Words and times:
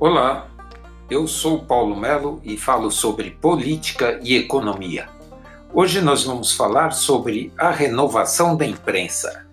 Olá, 0.00 0.48
eu 1.10 1.26
sou 1.26 1.64
Paulo 1.64 1.96
Melo 1.96 2.40
e 2.44 2.56
falo 2.56 2.88
sobre 2.88 3.32
política 3.32 4.20
e 4.22 4.36
economia. 4.36 5.08
Hoje 5.74 6.00
nós 6.00 6.22
vamos 6.22 6.52
falar 6.52 6.92
sobre 6.92 7.52
a 7.58 7.72
renovação 7.72 8.56
da 8.56 8.64
imprensa. 8.64 9.44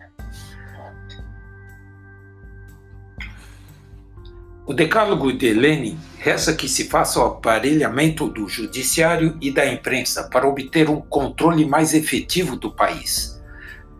O 4.67 4.71
Decálogo 4.71 5.33
de 5.33 5.51
Lenin 5.51 5.97
reza 6.19 6.53
que 6.53 6.69
se 6.69 6.89
faça 6.89 7.19
o 7.19 7.25
aparelhamento 7.25 8.27
do 8.27 8.47
judiciário 8.47 9.35
e 9.41 9.49
da 9.49 9.65
imprensa 9.65 10.29
para 10.29 10.47
obter 10.47 10.91
um 10.91 11.01
controle 11.01 11.65
mais 11.65 11.95
efetivo 11.95 12.55
do 12.55 12.71
país. 12.71 13.34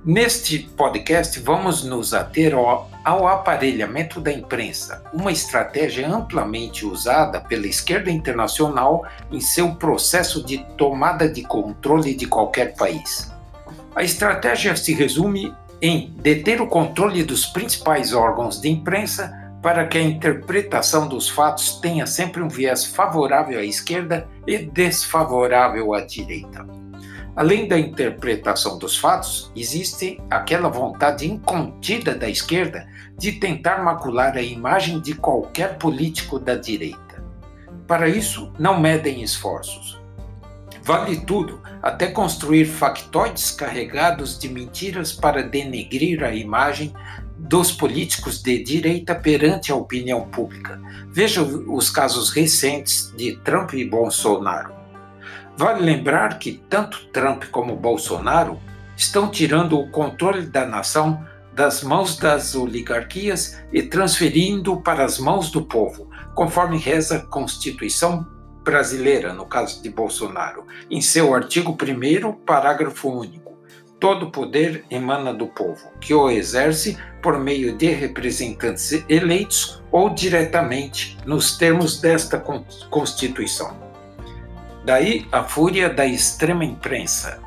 Neste 0.05 0.59
podcast, 0.59 1.39
vamos 1.39 1.83
nos 1.83 2.13
ater 2.13 2.53
ao, 2.53 2.91
ao, 3.03 3.27
aparelhamento 3.27 4.21
da 4.21 4.31
imprensa, 4.31 5.03
uma 5.11 5.31
estratégia 5.31 6.07
amplamente 6.07 6.85
usada 6.85 7.41
pela 7.41 7.65
esquerda 7.65 8.11
internacional 8.11 9.03
em 9.31 9.41
seu 9.41 9.73
processo 9.73 10.45
de 10.45 10.59
tomada 10.77 11.27
de 11.27 11.41
controle 11.41 12.13
de 12.13 12.27
qualquer 12.27 12.75
país. 12.75 13.33
A 13.95 14.03
estratégia 14.03 14.75
se 14.75 14.93
resume 14.93 15.51
em 15.81 16.11
deter 16.17 16.61
o 16.61 16.67
controle 16.67 17.23
dos 17.23 17.47
principais 17.47 18.13
órgãos 18.13 18.61
de 18.61 18.69
imprensa 18.69 19.33
para 19.59 19.87
que 19.87 19.97
a 19.97 20.03
interpretação 20.03 21.07
dos 21.07 21.27
fatos 21.27 21.79
tenha 21.79 22.05
sempre 22.05 22.43
um 22.43 22.47
viés 22.47 22.85
favorável 22.85 23.57
à 23.57 23.63
esquerda 23.65 24.27
e 24.45 24.59
desfavorável 24.59 25.95
à 25.95 26.01
direita. 26.01 26.84
Além 27.35 27.67
da 27.67 27.77
interpretação 27.77 28.77
dos 28.77 28.95
fatos, 28.95 29.51
existe 29.53 30.21
aquela 30.29 30.69
vontade 30.69 31.29
incontida 31.29 32.15
da 32.15 32.29
esquerda 32.29 32.87
de 33.17 33.33
tentar 33.33 33.83
macular 33.83 34.37
a 34.37 34.41
imagem 34.41 35.01
de 35.01 35.13
qualquer 35.13 35.77
político 35.77 36.39
da 36.39 36.55
direita. 36.55 37.21
Para 37.85 38.07
isso, 38.07 38.53
não 38.57 38.79
medem 38.79 39.21
esforços. 39.21 39.99
Vale 40.81 41.25
tudo, 41.25 41.61
até 41.81 42.07
construir 42.07 42.65
factoides 42.65 43.51
carregados 43.51 44.37
de 44.37 44.47
mentiras 44.47 45.11
para 45.11 45.41
denegrir 45.41 46.23
a 46.23 46.33
imagem 46.33 46.93
dos 47.37 47.71
políticos 47.71 48.41
de 48.41 48.63
direita 48.63 49.13
perante 49.13 49.71
a 49.71 49.75
opinião 49.75 50.27
pública. 50.29 50.79
Veja 51.11 51.41
os 51.41 51.89
casos 51.89 52.29
recentes 52.29 53.11
de 53.17 53.35
Trump 53.37 53.73
e 53.73 53.83
Bolsonaro. 53.83 54.74
Vale 55.57 55.85
lembrar 55.85 56.37
que 56.37 56.61
tanto 56.69 57.07
Trump 57.13 57.45
como 57.45 57.77
Bolsonaro 57.77 58.59
estão 58.97 59.29
tirando 59.29 59.79
o 59.79 59.89
controle 59.89 60.45
da 60.47 60.65
nação 60.65 61.25
das 61.53 61.81
mãos 61.81 62.17
das 62.17 62.53
oligarquias 62.55 63.61
e 63.71 63.81
transferindo 63.81 64.81
para 64.81 65.05
as 65.05 65.17
mãos 65.17 65.49
do 65.49 65.63
povo, 65.63 66.09
conforme 66.33 66.77
reza 66.77 67.17
a 67.17 67.25
Constituição 67.25 68.27
brasileira, 68.65 69.31
no 69.31 69.45
caso 69.45 69.81
de 69.81 69.89
Bolsonaro, 69.89 70.65
em 70.91 70.99
seu 70.99 71.33
artigo 71.33 71.71
1, 71.81 72.33
parágrafo 72.45 73.09
único. 73.09 73.57
Todo 73.97 74.31
poder 74.31 74.83
emana 74.91 75.33
do 75.33 75.47
povo, 75.47 75.89
que 76.01 76.13
o 76.13 76.29
exerce 76.29 76.97
por 77.21 77.39
meio 77.39 77.77
de 77.77 77.87
representantes 77.87 79.05
eleitos 79.07 79.81
ou 79.89 80.09
diretamente, 80.09 81.17
nos 81.25 81.57
termos 81.57 82.01
desta 82.01 82.43
Constituição. 82.89 83.94
Daí 84.85 85.27
a 85.31 85.43
fúria 85.43 85.89
da 85.89 86.05
extrema 86.05 86.63
imprensa. 86.63 87.39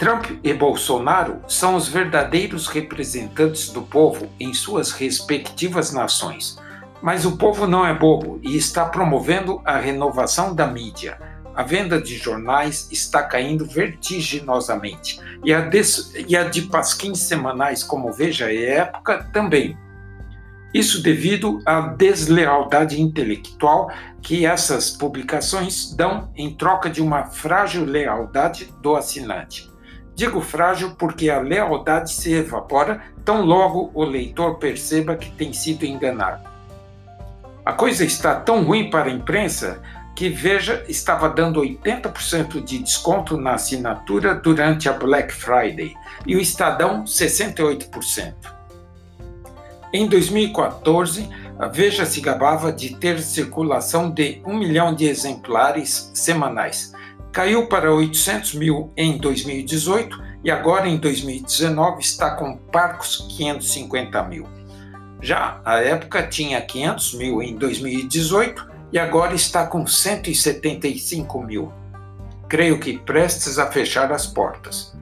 Trump 0.00 0.26
e 0.42 0.52
Bolsonaro 0.52 1.40
são 1.46 1.76
os 1.76 1.86
verdadeiros 1.86 2.66
representantes 2.66 3.70
do 3.70 3.82
povo 3.82 4.28
em 4.38 4.52
suas 4.52 4.90
respectivas 4.90 5.92
nações. 5.92 6.58
Mas 7.00 7.24
o 7.24 7.36
povo 7.36 7.68
não 7.68 7.86
é 7.86 7.94
bobo 7.94 8.40
e 8.42 8.56
está 8.56 8.84
promovendo 8.84 9.62
a 9.64 9.78
renovação 9.78 10.52
da 10.52 10.66
mídia. 10.66 11.18
A 11.54 11.62
venda 11.62 12.02
de 12.02 12.16
jornais 12.16 12.88
está 12.90 13.22
caindo 13.22 13.64
vertiginosamente 13.64 15.20
e 15.44 15.54
a, 15.54 15.70
e 16.26 16.36
a 16.36 16.44
de 16.44 16.62
pasquins 16.62 17.20
semanais 17.20 17.84
como 17.84 18.12
Veja 18.12 18.52
e 18.52 18.64
Época 18.64 19.26
também. 19.32 19.78
Isso 20.76 21.02
devido 21.02 21.62
à 21.64 21.80
deslealdade 21.80 23.00
intelectual 23.00 23.90
que 24.20 24.44
essas 24.44 24.90
publicações 24.90 25.94
dão 25.94 26.30
em 26.36 26.52
troca 26.52 26.90
de 26.90 27.00
uma 27.00 27.24
frágil 27.24 27.82
lealdade 27.86 28.70
do 28.82 28.94
assinante. 28.94 29.70
Digo 30.14 30.42
frágil 30.42 30.94
porque 30.98 31.30
a 31.30 31.40
lealdade 31.40 32.12
se 32.12 32.30
evapora 32.34 33.00
tão 33.24 33.40
logo 33.42 33.90
o 33.94 34.04
leitor 34.04 34.58
perceba 34.58 35.16
que 35.16 35.30
tem 35.30 35.50
sido 35.50 35.86
enganado. 35.86 36.46
A 37.64 37.72
coisa 37.72 38.04
está 38.04 38.34
tão 38.34 38.62
ruim 38.62 38.90
para 38.90 39.08
a 39.08 39.14
imprensa 39.14 39.80
que 40.14 40.28
Veja 40.28 40.84
estava 40.88 41.30
dando 41.30 41.62
80% 41.62 42.62
de 42.62 42.80
desconto 42.80 43.38
na 43.38 43.54
assinatura 43.54 44.34
durante 44.34 44.90
a 44.90 44.92
Black 44.92 45.32
Friday 45.32 45.94
e 46.26 46.36
o 46.36 46.38
Estadão 46.38 47.04
68%. 47.04 48.55
Em 49.92 50.06
2014, 50.08 51.28
a 51.58 51.68
Veja 51.68 52.04
se 52.04 52.20
gabava 52.20 52.72
de 52.72 52.96
ter 52.96 53.20
circulação 53.20 54.10
de 54.10 54.42
1 54.44 54.54
milhão 54.54 54.94
de 54.94 55.06
exemplares 55.06 56.10
semanais. 56.12 56.92
Caiu 57.32 57.66
para 57.68 57.92
800 57.92 58.54
mil 58.54 58.92
em 58.96 59.16
2018 59.18 60.22
e 60.44 60.50
agora 60.50 60.88
em 60.88 60.96
2019 60.96 62.00
está 62.00 62.32
com 62.34 62.56
parcos 62.56 63.26
550 63.36 64.22
mil. 64.24 64.46
Já 65.20 65.60
a 65.64 65.80
época 65.80 66.26
tinha 66.26 66.60
500 66.60 67.14
mil 67.14 67.42
em 67.42 67.56
2018 67.56 68.66
e 68.92 68.98
agora 68.98 69.34
está 69.34 69.66
com 69.66 69.86
175 69.86 71.42
mil. 71.42 71.72
Creio 72.48 72.78
que 72.78 72.98
prestes 72.98 73.58
a 73.58 73.66
fechar 73.66 74.12
as 74.12 74.26
portas. 74.26 74.94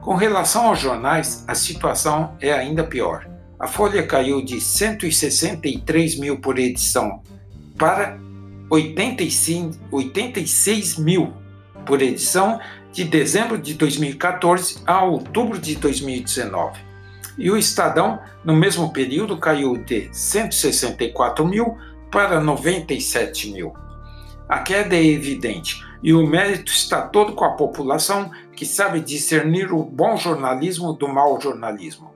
Com 0.00 0.14
relação 0.14 0.66
aos 0.66 0.78
jornais, 0.78 1.44
a 1.48 1.54
situação 1.54 2.36
é 2.40 2.52
ainda 2.52 2.84
pior. 2.84 3.31
A 3.62 3.68
folha 3.68 4.04
caiu 4.04 4.44
de 4.44 4.60
163 4.60 6.16
mil 6.16 6.40
por 6.40 6.58
edição 6.58 7.22
para 7.78 8.18
85, 8.68 9.78
86 9.92 10.98
mil 10.98 11.32
por 11.86 12.02
edição 12.02 12.58
de 12.90 13.04
dezembro 13.04 13.56
de 13.56 13.74
2014 13.74 14.82
a 14.84 15.04
outubro 15.04 15.60
de 15.60 15.76
2019. 15.76 16.80
E 17.38 17.52
o 17.52 17.56
Estadão, 17.56 18.18
no 18.44 18.56
mesmo 18.56 18.92
período, 18.92 19.38
caiu 19.38 19.76
de 19.76 20.08
164 20.10 21.46
mil 21.46 21.78
para 22.10 22.40
97 22.40 23.52
mil. 23.52 23.72
A 24.48 24.58
queda 24.58 24.96
é 24.96 25.06
evidente 25.06 25.80
e 26.02 26.12
o 26.12 26.26
mérito 26.26 26.72
está 26.72 27.00
todo 27.00 27.32
com 27.32 27.44
a 27.44 27.52
população 27.52 28.28
que 28.56 28.66
sabe 28.66 28.98
discernir 28.98 29.72
o 29.72 29.84
bom 29.84 30.16
jornalismo 30.16 30.92
do 30.92 31.06
mau 31.06 31.40
jornalismo. 31.40 32.11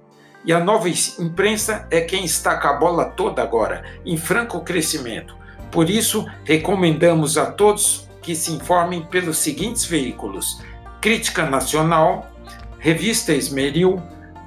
E 0.46 0.52
a 0.52 0.60
nova 0.60 0.88
imprensa 0.88 1.88
é 1.90 2.00
quem 2.00 2.24
está 2.24 2.56
com 2.56 2.68
a 2.68 2.74
bola 2.74 3.06
toda 3.06 3.42
agora, 3.42 3.82
em 4.04 4.16
franco 4.16 4.60
crescimento. 4.60 5.36
Por 5.72 5.90
isso, 5.90 6.24
recomendamos 6.44 7.36
a 7.36 7.46
todos 7.46 8.08
que 8.22 8.36
se 8.36 8.52
informem 8.52 9.04
pelos 9.06 9.38
seguintes 9.38 9.84
veículos: 9.84 10.62
Crítica 11.00 11.50
Nacional, 11.50 12.30
Revista 12.78 13.32
Esmeril, 13.32 14.00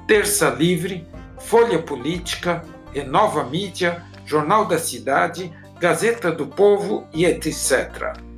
Terça 0.06 0.48
Livre, 0.48 1.06
Folha 1.38 1.78
Política, 1.78 2.64
Renova 2.94 3.44
Mídia, 3.44 4.02
Jornal 4.24 4.64
da 4.64 4.78
Cidade, 4.78 5.52
Gazeta 5.78 6.32
do 6.32 6.46
Povo 6.46 7.06
e 7.12 7.26
etc. 7.26 8.29